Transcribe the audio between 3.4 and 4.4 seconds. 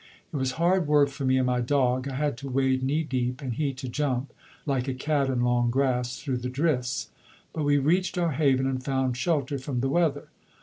he to jump,